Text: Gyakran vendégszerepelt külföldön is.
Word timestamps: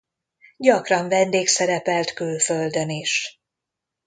Gyakran 0.57 1.07
vendégszerepelt 1.07 2.13
külföldön 2.13 2.89
is. 2.89 3.41